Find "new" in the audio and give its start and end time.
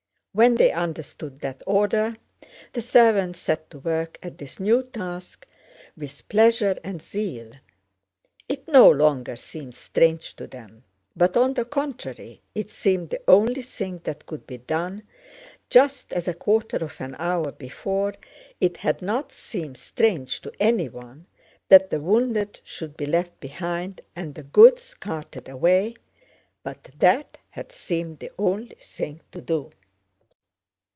4.61-4.81